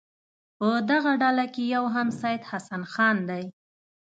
په 0.57 0.69
دغه 0.91 1.11
ډله 1.21 1.45
کې 1.53 1.63
یو 1.75 1.83
هم 1.95 2.07
سید 2.21 2.41
حسن 2.51 2.81
خان 2.93 3.17
دی. 3.29 3.43